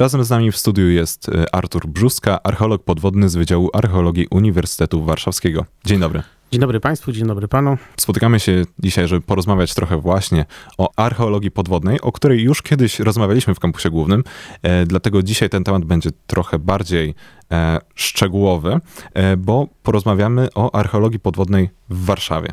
[0.00, 5.04] Razem z nami w studiu jest e, Artur Brzuska, archeolog podwodny z Wydziału Archeologii Uniwersytetu
[5.04, 5.66] Warszawskiego.
[5.84, 6.22] Dzień dobry.
[6.52, 7.78] Dzień dobry Państwu, dzień dobry Panu.
[7.96, 10.44] Spotykamy się dzisiaj, żeby porozmawiać trochę właśnie
[10.78, 14.24] o archeologii podwodnej, o której już kiedyś rozmawialiśmy w kampusie głównym,
[14.62, 17.14] e, dlatego dzisiaj ten temat będzie trochę bardziej
[17.52, 18.80] e, szczegółowy,
[19.14, 22.52] e, bo porozmawiamy o archeologii podwodnej w Warszawie.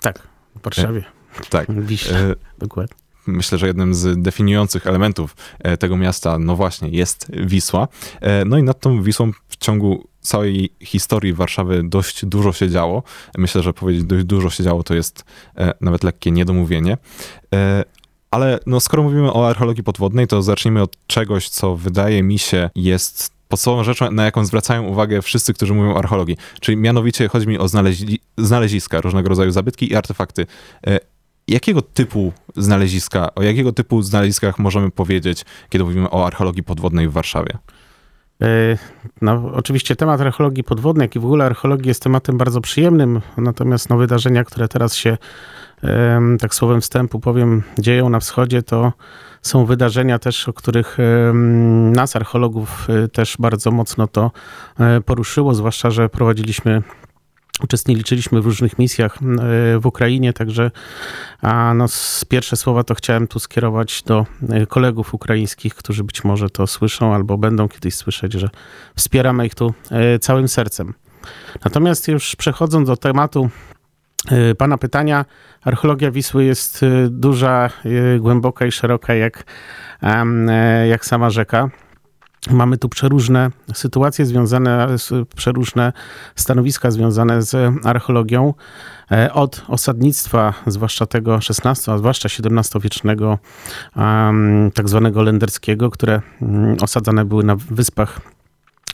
[0.00, 1.04] Tak, w Warszawie.
[1.50, 1.72] Tak.
[1.88, 3.07] Wiśle, E, dokładnie.
[3.28, 7.88] Myślę, że jednym z definiujących elementów e, tego miasta, no właśnie, jest Wisła.
[8.20, 13.02] E, No i nad tą Wisłą w ciągu całej historii Warszawy dość dużo się działo.
[13.38, 15.24] Myślę, że powiedzieć dość dużo się działo to jest
[15.56, 16.96] e, nawet lekkie niedomówienie.
[18.30, 22.70] Ale no, skoro mówimy o archeologii podwodnej, to zacznijmy od czegoś, co wydaje mi się
[22.74, 26.36] jest podstawową rzeczą, na jaką zwracają uwagę wszyscy, którzy mówią o archeologii.
[26.60, 30.46] Czyli mianowicie chodzi mi o znaleźli, znaleziska, różnego rodzaju zabytki i artefakty.
[31.48, 37.12] Jakiego typu znaleziska, o jakiego typu znaleziskach możemy powiedzieć, kiedy mówimy o archeologii podwodnej w
[37.12, 37.58] Warszawie?
[38.42, 38.78] E,
[39.22, 43.90] No, oczywiście temat archeologii podwodnej, jak i w ogóle archeologii jest tematem bardzo przyjemnym, natomiast
[43.90, 45.18] no, wydarzenia, które teraz się,
[46.40, 48.92] tak słowem wstępu powiem, dzieją na wschodzie, to
[49.42, 50.98] są wydarzenia też, o których
[51.92, 54.30] nas, archeologów, e, też bardzo mocno to
[54.80, 56.82] e, poruszyło, zwłaszcza, że prowadziliśmy
[57.62, 60.70] Uczestniczyliśmy w różnych misjach e, w Ukrainie, także
[61.74, 61.86] no,
[62.28, 67.14] pierwsze słowa to chciałem tu skierować do e, kolegów ukraińskich, którzy być może to słyszą
[67.14, 68.48] albo będą kiedyś słyszeć, że
[68.96, 70.94] wspieramy ich tu e, całym sercem.
[71.64, 73.50] Natomiast już przechodząc do tematu
[74.58, 75.24] pana pytania,
[75.64, 77.70] archeologia Wisły jest duża,
[78.20, 79.44] głęboka i szeroka jak,
[80.88, 81.70] jak sama rzeka.
[82.50, 84.86] Mamy tu przeróżne sytuacje związane,
[85.36, 85.92] przeróżne
[86.36, 88.54] stanowiska związane z archeologią.
[89.12, 93.38] E, Od osadnictwa, zwłaszcza tego XVI, a zwłaszcza XVII-wiecznego,
[94.74, 98.20] tak zwanego lenderskiego, które mm, osadzane były na wyspach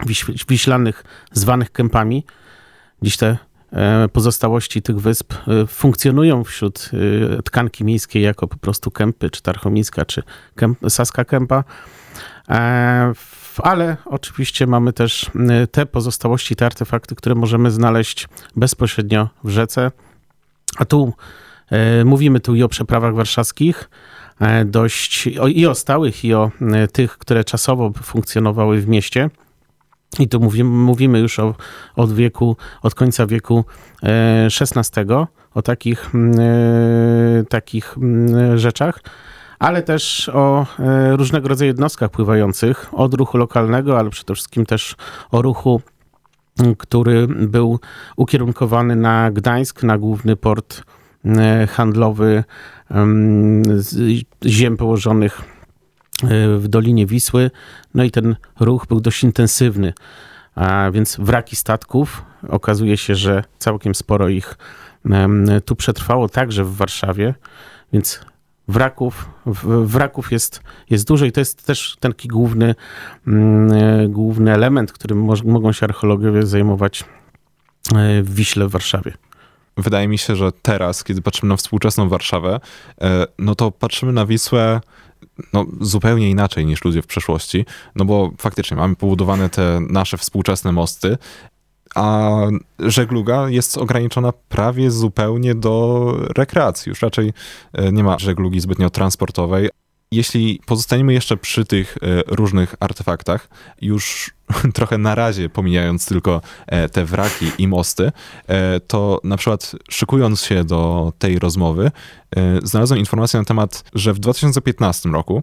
[0.06, 2.24] wiś- wiślanych, zwanych kępami.
[3.02, 3.36] Dziś te
[3.72, 6.90] e, pozostałości tych wysp e, funkcjonują wśród
[7.45, 10.23] tkanki miejskiej jako po prostu kępy, czy tarchomiska, czy
[10.57, 11.64] kęp, saska kępa.
[13.62, 19.90] Ale oczywiście mamy też m, te pozostałości, te artefakty, które możemy znaleźć bezpośrednio w rzece.
[20.76, 21.12] A tu
[21.70, 23.90] e, mówimy tu i o przeprawach warszawskich,
[24.40, 26.50] e, dość o, i o stałych, i o
[26.92, 29.30] tych, które czasowo funkcjonowały w mieście.
[30.18, 31.54] I tu mówimy, mówimy już o,
[31.96, 33.64] od wieku, od końca wieku
[34.60, 35.00] XVI,
[35.54, 36.10] o takich,
[37.48, 37.96] takich
[38.54, 39.00] rzeczach
[39.64, 44.97] ale też o e, różnego rodzaju jednostkach pływających, od ruchu lokalnego, ale przede wszystkim też
[45.30, 45.80] o ruchu,
[46.79, 47.80] który był
[48.17, 50.83] ukierunkowany na Gdańsk, na główny port
[51.69, 52.45] handlowy
[54.47, 55.41] ziem położonych
[56.23, 57.51] e, w Dolinie Wisły.
[57.95, 59.92] No i ten ruch był dość intensywny.
[60.55, 64.55] A więc wraki statków, okazuje się, że całkiem sporo ich
[65.64, 67.35] tu przetrwało, także w Warszawie,
[67.92, 68.20] więc
[68.69, 69.29] wraków,
[69.85, 72.75] wraków jest, jest dużo i to jest też taki główny,
[73.27, 77.05] mm, e, główny element, którym moż, mogą się archeologowie zajmować
[77.95, 79.13] e, w Wiśle w Warszawie.
[79.77, 82.61] Wydaje mi się, że teraz, kiedy patrzymy na współczesną Warszawę,
[83.01, 84.81] e, no to patrzymy na Wisłę
[85.52, 87.64] no, zupełnie inaczej niż ludzie w przeszłości,
[87.96, 91.19] no bo faktycznie mamy pobudowane te nasze współczesne mosty,
[91.94, 92.36] a
[92.78, 96.90] żegluga jest ograniczona prawie zupełnie do rekreacji.
[96.90, 97.32] Już raczej
[97.72, 99.68] e, nie ma żeglugi zbytnio transportowej.
[100.12, 103.48] Jeśli pozostaniemy jeszcze przy tych e, różnych artefaktach,
[103.80, 104.34] już
[104.74, 108.12] trochę na razie pomijając tylko e, te wraki i mosty,
[108.86, 111.90] to na przykład szykując się do tej rozmowy,
[112.62, 115.42] znalazłem informację na temat, że w 2015 roku,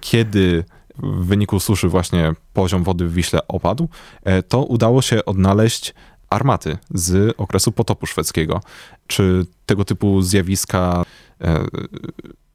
[0.00, 0.64] kiedy
[1.02, 3.88] w wyniku suszy właśnie poziom wody w Wiśle opadł,
[4.24, 5.94] e, to udało się odnaleźć
[6.30, 8.60] armaty z okresu potopu szwedzkiego.
[9.06, 11.02] Czy tego typu zjawiska,
[11.40, 11.64] e,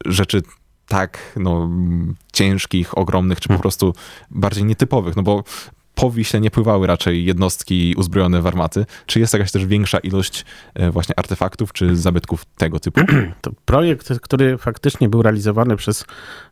[0.06, 0.41] rzeczy
[0.88, 1.69] tak no,
[2.33, 3.94] ciężkich, ogromnych, czy po prostu
[4.31, 5.44] bardziej nietypowych, no bo
[5.95, 8.86] po Wiśle nie pływały raczej jednostki uzbrojone w armaty.
[9.06, 13.01] Czy jest jakaś też większa ilość e, właśnie artefaktów czy zabytków tego typu?
[13.42, 16.06] To projekt, który faktycznie był realizowany przez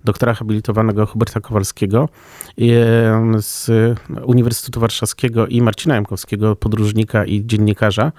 [0.03, 2.09] doktora habilitowanego Huberta Kowalskiego
[2.57, 3.69] em, z
[4.25, 8.11] Uniwersytetu Warszawskiego i Marcina Jankowskiego, podróżnika i dziennikarza.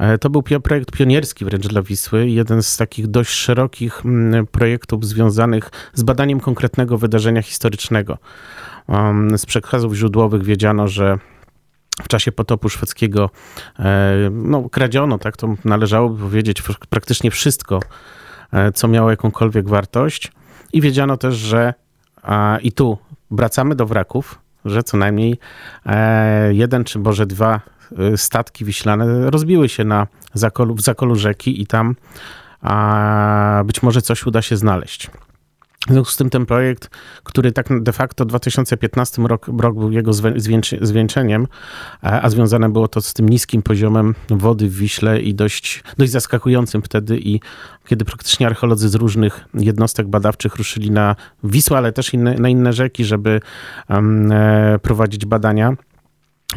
[0.00, 5.06] E, To był projekt pionierski wręcz dla Wisły, jeden z takich dość szerokich mm, projektów
[5.06, 8.18] związanych z badaniem konkretnego wydarzenia historycznego.
[9.36, 11.18] Z przekazów źródłowych wiedziano, że
[12.02, 13.30] w czasie potopu szwedzkiego
[13.78, 17.80] e, no, kradziono, tak to należałoby powiedzieć, praktycznie wszystko,
[18.52, 20.32] e, co miało jakąkolwiek wartość.
[20.72, 21.74] I wiedziano też, że
[22.62, 22.98] i tu
[23.30, 25.38] wracamy do wraków, że co najmniej
[26.50, 27.60] jeden czy może dwa
[28.16, 31.96] statki wiślane rozbiły się na zakolu, w zakolu rzeki i tam
[32.62, 35.10] a, być może coś uda się znaleźć.
[35.88, 36.90] W związku z tym ten projekt,
[37.24, 40.12] który tak de facto 2015 rok, rok był jego
[40.80, 41.46] zwieńczeniem,
[42.02, 46.82] a związane było to z tym niskim poziomem wody w Wiśle i dość, dość zaskakującym
[46.82, 47.40] wtedy i
[47.86, 52.72] kiedy praktycznie archeolodzy z różnych jednostek badawczych ruszyli na Wisłę, ale też inne, na inne
[52.72, 53.40] rzeki, żeby
[53.88, 54.32] um,
[54.82, 55.76] prowadzić badania.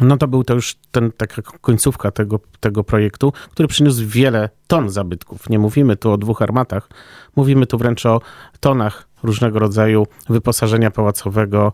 [0.00, 4.90] No to był to już ten, taka końcówka tego, tego projektu, który przyniósł wiele ton
[4.90, 5.50] zabytków.
[5.50, 6.88] Nie mówimy tu o dwóch armatach,
[7.36, 8.20] mówimy tu wręcz o
[8.60, 11.72] tonach różnego rodzaju wyposażenia pałacowego,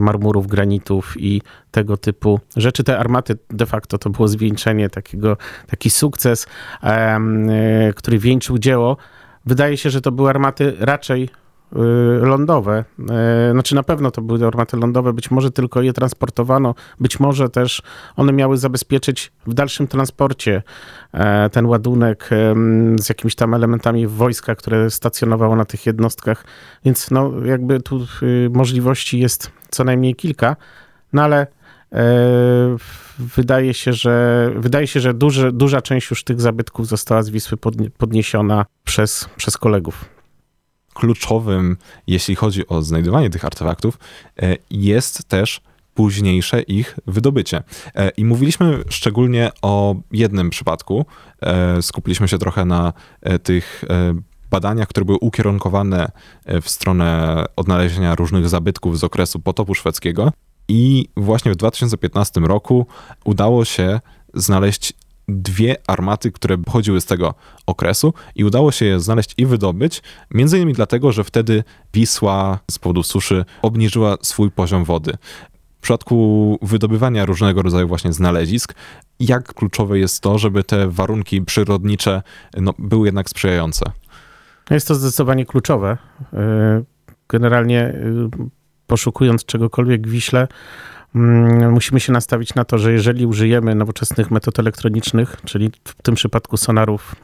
[0.00, 2.84] marmurów, granitów i tego typu rzeczy.
[2.84, 5.36] Te armaty de facto to było zwieńczenie takiego,
[5.66, 6.46] taki sukces,
[6.82, 7.20] e,
[7.96, 8.96] który wieńczył dzieło.
[9.46, 11.28] Wydaje się, że to były armaty raczej
[12.20, 12.84] lądowe.
[13.48, 17.48] Y, znaczy na pewno to były armaty lądowe, być może tylko je transportowano, być może
[17.48, 17.82] też
[18.16, 20.62] one miały zabezpieczyć w dalszym transporcie
[21.12, 22.30] e, ten ładunek
[23.00, 26.44] z jakimiś tam elementami wojska, które stacjonowało na tych jednostkach,
[26.84, 30.56] więc no jakby tu y, możliwości jest co najmniej kilka,
[31.12, 31.46] no ale
[31.92, 32.76] e,
[33.18, 37.58] wydaje się, że, wydaje się, że duży, duża część już tych zabytków została z Wisły
[37.98, 40.19] podniesiona przez, przez kolegów
[41.00, 41.76] kluczowym,
[42.06, 43.98] jeśli chodzi o znajdowanie tych artefaktów,
[44.42, 45.60] e, jest też
[45.94, 47.62] późniejsze ich wydobycie.
[47.94, 51.04] E, I mówiliśmy szczególnie o jednym przypadku.
[51.42, 52.92] E, skupiliśmy się trochę na
[53.42, 53.84] tych
[54.50, 56.10] badaniach, które były ukierunkowane
[56.62, 60.32] w stronę odnalezienia różnych zabytków z okresu potopu szwedzkiego.
[60.68, 62.86] I właśnie w 2015 roku
[63.24, 64.00] udało się
[64.34, 64.92] znaleźć
[65.30, 67.34] dwie armaty, które pochodziły z tego
[67.66, 72.78] okresu i udało się je znaleźć i wydobyć, między innymi dlatego, że wtedy Wisła z
[72.78, 75.12] powodu suszy obniżyła swój poziom wody.
[75.78, 78.74] W przypadku wydobywania różnego rodzaju właśnie znalezisk,
[79.20, 82.22] jak kluczowe jest to, żeby te warunki przyrodnicze
[82.56, 83.84] no, były jednak sprzyjające?
[84.70, 85.98] Jest to zdecydowanie kluczowe.
[86.22, 86.36] Y,
[87.28, 88.28] generalnie y,
[88.86, 90.48] poszukując czegokolwiek w Wiśle,
[91.70, 96.56] musimy się nastawić na to, że jeżeli użyjemy nowoczesnych metod elektronicznych, czyli w tym przypadku
[96.56, 97.14] sonarów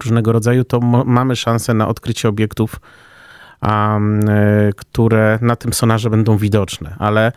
[0.00, 2.80] różnego rodzaju, to mamy szansę na odkrycie obiektów,
[3.62, 4.20] um,
[4.76, 7.32] które na tym sonarze będą widoczne, ale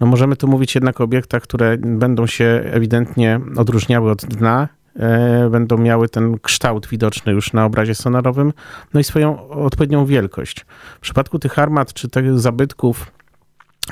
[0.00, 5.50] no możemy tu mówić jednak o obiektach, które będą się ewidentnie odróżniały od dna, e,
[5.50, 8.52] będą miały ten kształt widoczny już na obrazie sonarowym,
[8.94, 10.66] no i swoją odpowiednią wielkość.
[10.96, 13.12] W przypadku tych armat czy tych zabytków,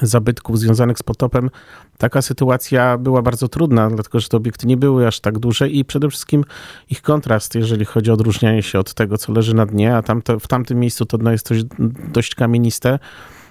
[0.02, 1.50] zabytków związanych z potopem,
[1.98, 5.84] taka sytuacja była bardzo trudna, dlatego że te obiekty nie były aż tak duże i
[5.84, 6.44] przede wszystkim
[6.90, 10.40] ich kontrast, jeżeli chodzi o odróżnianie się od tego, co leży na dnie, a tamte,
[10.40, 11.64] w tamtym miejscu to dno jest dość,
[12.12, 12.98] dość kamieniste,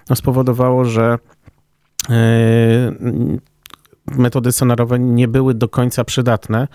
[0.09, 1.17] no spowodowało, że
[2.09, 2.15] yy,
[4.17, 6.67] metody sonarowe nie były do końca przydatne.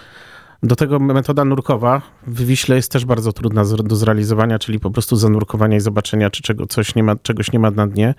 [0.62, 5.16] Do tego metoda nurkowa w Wiśle jest też bardzo trudna do zrealizowania, czyli po prostu
[5.16, 8.14] zanurkowania i zobaczenia, czy czego, coś nie ma, czegoś nie ma na dnie.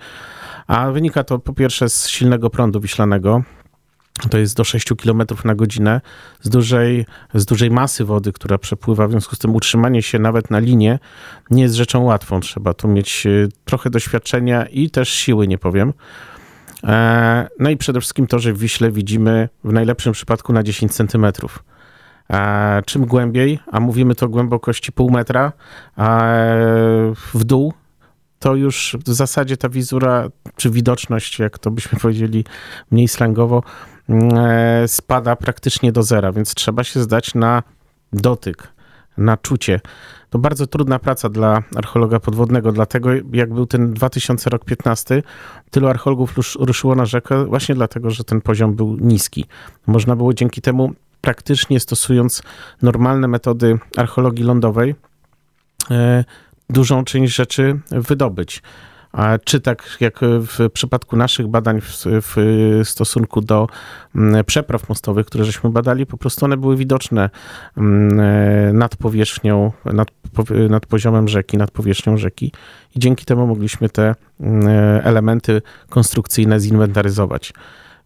[0.66, 3.42] A wynika to po pierwsze z silnego prądu wiślanego,
[4.30, 6.00] to jest do 6 km na godzinę,
[6.42, 9.08] z dużej, z dużej masy wody, która przepływa.
[9.08, 10.98] W związku z tym utrzymanie się nawet na linie
[11.50, 12.40] nie jest rzeczą łatwą.
[12.40, 15.92] Trzeba tu mieć e, trochę doświadczenia i też siły, nie powiem.
[16.84, 20.94] E, no i przede wszystkim to, że w Wiśle widzimy w najlepszym przypadku na 10
[20.94, 21.64] centymetrów.
[22.30, 25.52] E, czym głębiej, a mówimy to głębokości pół metra
[27.34, 27.72] w dół,
[28.38, 32.44] to już w zasadzie ta wizura, czy widoczność, jak to byśmy powiedzieli
[32.90, 33.62] mniej slangowo,
[34.08, 37.62] mm, e, spada praktycznie do zera, więc trzeba się zdać na
[38.12, 38.72] dotyk,
[39.18, 39.80] na czucie.
[40.30, 45.22] To bardzo trudna praca dla archeologa podwodnego, dlatego jak był ten 2000 rok 15,
[45.70, 49.44] tylu archeologów ruszyło na rzekę właśnie dlatego, że ten poziom był niski.
[49.86, 50.92] Można było dzięki temu
[51.24, 52.42] praktycznie stosując
[52.82, 54.94] normalne metody archeologii lądowej,
[55.90, 56.24] e,
[56.70, 58.62] dużą część rzeczy wydobyć.
[59.44, 62.36] Czy tak jak w przypadku naszych badań w, w,
[62.84, 63.66] stosunku do
[64.46, 67.30] przepraw mostowych, które żeśmy badali, po prostu one były widoczne
[67.76, 70.08] mm, nad powierzchnią, nad,
[70.68, 72.52] nad poziomem rzeki, nad powierzchnią rzeki
[72.96, 74.66] i dzięki temu mogliśmy te mm,
[75.04, 77.52] elementy konstrukcyjne zinwentaryzować.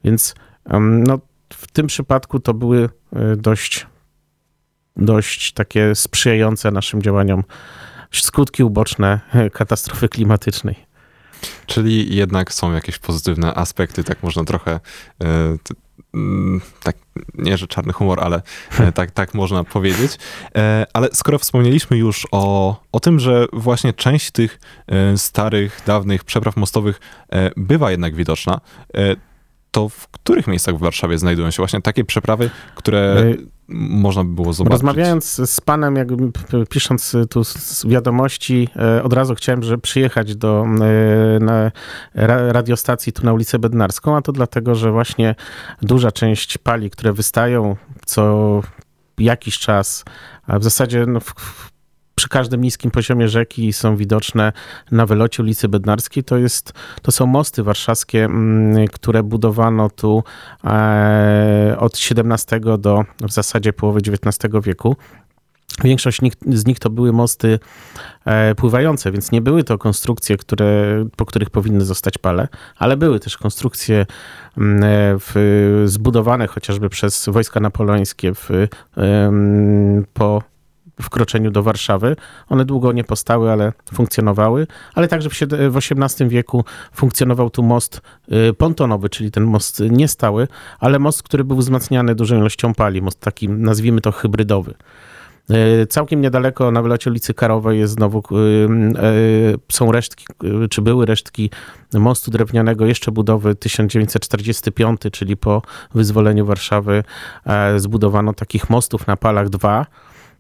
[0.04, 0.34] Więc
[0.80, 1.18] no,
[1.52, 2.88] w tym przypadku to były
[3.36, 3.86] dość,
[4.96, 7.44] dość takie sprzyjające naszym działaniom
[8.12, 9.20] skutki uboczne
[9.52, 10.88] katastrofy klimatycznej.
[11.66, 14.80] Czyli jednak są jakieś pozytywne aspekty, tak można trochę
[15.22, 15.56] e,
[16.14, 16.96] mm, tak,
[17.34, 18.42] nie że czarny humor, ale
[18.78, 20.18] e, tak, tak można powiedzieć.
[20.56, 24.60] E, Ale skoro wspomnieliśmy już o, o tym, że właśnie część tych
[25.16, 27.00] starych, dawnych przepraw mostowych
[27.32, 28.60] e, bywa jednak widoczna,
[28.94, 29.16] e,
[29.78, 33.34] to w których miejscach w Warszawie znajdują się właśnie takie przeprawy, które E,
[33.68, 34.72] można by było zobaczyć?
[34.72, 37.42] Rozmawiając z panem, jakby p- pisząc tu
[37.86, 40.66] wiadomości, e, od razu chciałem, że przyjechać do
[42.14, 45.34] e, radiostacji tu na ulicę Bednarską, a to dlatego, że właśnie
[45.82, 48.60] duża część pali, które wystają co
[49.18, 50.04] jakiś czas,
[50.46, 51.34] a w zasadzie no, w,
[52.18, 54.52] przy każdym niskim poziomie rzeki są widoczne
[54.90, 56.24] na wylocie ulicy Bednarskiej.
[56.24, 56.72] To, jest,
[57.02, 60.24] to są mosty warszawskie, mm, które budowano tu
[60.64, 64.96] e, od XVII do w zasadzie połowy XIX wieku.
[65.84, 67.58] Większość z nich to były mosty
[68.24, 73.20] e, pływające, więc nie były to konstrukcje, które, po których powinny zostać pale, ale były
[73.20, 74.06] też konstrukcje
[74.56, 74.86] mm, e,
[75.18, 78.48] w, zbudowane chociażby przez wojska napoleońskie w,
[80.14, 80.42] po
[81.02, 82.16] wkroczeniu do Warszawy.
[82.48, 85.32] One długo nie postały, ale funkcjonowały, ale także w,
[85.76, 88.00] XVIII wieku funkcjonował tu most
[88.50, 90.48] y, pontonowy, czyli ten most niestały,
[90.80, 94.74] ale most, który był wzmacniany dużą ilością pali, most taki, nazwijmy to hybrydowy.
[95.50, 100.26] Y, Całkiem niedaleko na wylocie ulicy Karowej jest znowu, y, są resztki,
[100.70, 101.50] czy były resztki
[101.94, 105.62] mostu drewnianego jeszcze budowy 1945, czyli po
[105.94, 107.04] wyzwoleniu Warszawy
[107.46, 109.86] e, zbudowano takich mostów na palach dwa.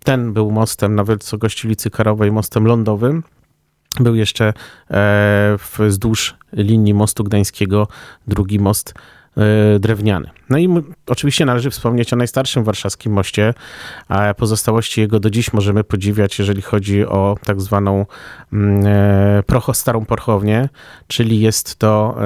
[0.04, 3.22] Ten był mostem na wysokości ulicy Karowej, mostem lądowym.
[4.00, 4.52] Był jeszcze
[4.90, 7.88] e, wzdłuż linii mostu gdańskiego
[8.26, 8.94] drugi most
[9.36, 10.30] e, drewniany.
[10.50, 10.68] No i
[11.06, 13.54] oczywiście należy wspomnieć o najstarszym warszawskim moście,
[14.08, 18.06] a pozostałości jego do dziś możemy podziwiać, jeżeli chodzi o tak zwaną
[18.52, 20.68] mm, e, procho, starą porchownię,
[21.06, 22.18] czyli jest to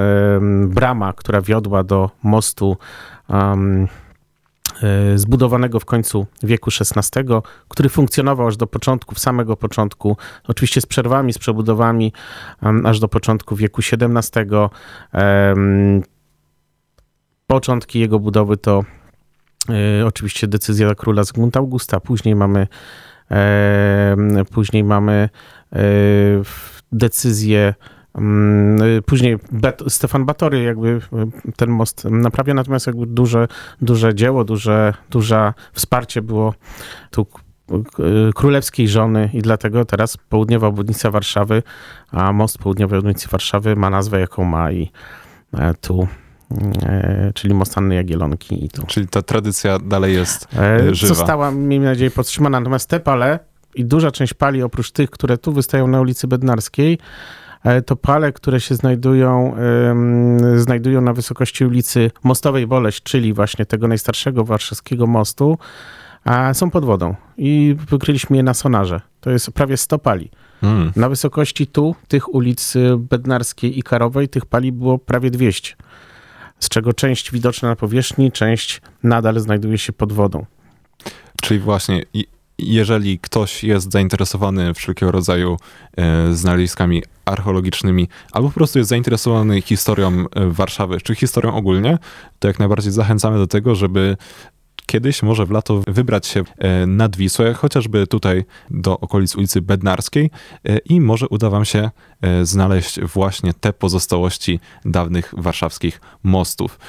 [0.67, 2.77] brama, która wiodła do mostu
[5.15, 7.19] zbudowanego w końcu wieku XVI,
[7.67, 12.13] który funkcjonował aż do początków, samego początku, oczywiście z przerwami, z przebudowami,
[12.83, 14.45] aż do początku wieku XVII.
[17.47, 18.83] Początki jego budowy to
[19.99, 22.67] e, oczywiście decyzja króla Zygmunta Augusta, później mamy
[24.51, 25.29] później mamy
[25.73, 25.79] e,
[26.91, 28.02] decyzję e,
[29.05, 33.47] Później Bet- Stefan Batory jakby e, ten most naprawia, natomiast jakby duże,
[33.81, 36.53] duże dzieło, duże, duże wsparcie było
[37.11, 37.33] tu k-
[38.35, 41.63] królewskiej żony i dlatego teraz południowa obwodnica Warszawy,
[42.11, 44.91] a most południowej obwodnicy Warszawy ma nazwę jaką ma i
[45.53, 46.07] e, tu,
[46.83, 48.85] e, czyli most Anny Jagielonki i tu.
[48.87, 51.13] Czyli ta tradycja dalej jest E, żywa.
[51.15, 52.59] Została, miejmy nadzieję, podtrzymana.
[52.59, 53.39] Natomiast te pale
[53.75, 56.99] i duża część pali, oprócz tych, które tu wystają na ulicy Bednarskiej,
[57.85, 59.55] to pale, które się znajdują,
[60.55, 65.57] znajdują na wysokości ulicy Mostowej Boleść, czyli właśnie tego najstarszego warszawskiego mostu,
[66.25, 67.15] a są pod wodą.
[67.37, 69.01] I wykryliśmy je na sonarze.
[69.21, 70.31] To jest prawie 100 pali.
[70.63, 70.91] Mm.
[70.95, 75.75] Na wysokości tu, tych ulic y, Bednarskiej i Karowej, tych pali było prawie 200.
[76.59, 80.45] Z czego część widoczna na powierzchni, część nadal znajduje się pod wodą.
[81.41, 82.03] Czyli właśnie,
[82.65, 85.57] jeżeli ktoś jest zainteresowany wszelkiego rodzaju
[85.97, 91.97] e, znaleziskami archeologicznymi, albo po prostu jest zainteresowany historią e, Warszawy, czy historią ogólnie,
[92.39, 94.17] to jak najbardziej zachęcamy do tego, żeby
[94.85, 100.29] kiedyś, może w lato, wybrać się e, nad Wisłę, chociażby tutaj do okolic ulicy Bednarskiej
[100.85, 101.89] i może uda wam się
[102.43, 106.79] znaleźć właśnie te pozostałości dawnych warszawskich mostów.